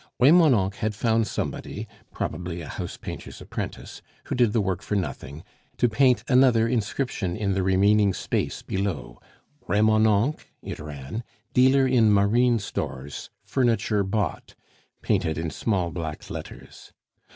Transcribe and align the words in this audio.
Remonencq 0.19 0.73
had 0.77 0.95
found 0.95 1.27
somebody, 1.27 1.87
probably 2.11 2.59
a 2.61 2.67
housepainter's 2.67 3.39
apprentice, 3.39 4.01
who 4.23 4.33
did 4.33 4.51
the 4.51 4.59
work 4.59 4.81
for 4.81 4.95
nothing, 4.95 5.43
to 5.77 5.87
paint 5.87 6.23
another 6.27 6.67
inscription 6.67 7.37
in 7.37 7.53
the 7.53 7.61
remaining 7.61 8.11
space 8.11 8.63
below 8.63 9.19
"REMONENCQ," 9.67 10.39
it 10.63 10.79
ran, 10.79 11.23
"DEALER 11.53 11.85
IN 11.85 12.11
MARINE 12.11 12.57
STORES, 12.57 13.29
FURNITURE 13.43 14.03
BOUGHT" 14.05 14.55
painted 15.03 15.37
in 15.37 15.51
small 15.51 15.91
black 15.91 16.27
letters. 16.31 16.93